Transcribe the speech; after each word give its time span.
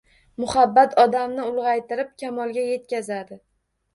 Muhabbat 0.43 0.95
odamni 1.01 1.43
ulg‘aytirib, 1.51 2.09
kamolga 2.23 2.65
yetkazadi 2.71 3.37